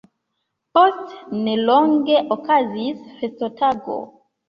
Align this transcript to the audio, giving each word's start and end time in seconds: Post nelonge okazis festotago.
Post 0.77 1.13
nelonge 1.45 2.19
okazis 2.39 3.07
festotago. 3.23 4.05